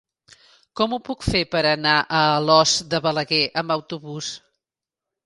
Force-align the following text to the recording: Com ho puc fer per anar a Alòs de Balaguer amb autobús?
Com 0.79 0.93
ho 0.93 0.97
puc 1.09 1.25
fer 1.33 1.41
per 1.51 1.61
anar 1.71 1.93
a 1.99 2.21
Alòs 2.39 2.73
de 2.95 3.01
Balaguer 3.09 3.43
amb 3.63 3.75
autobús? 3.77 4.31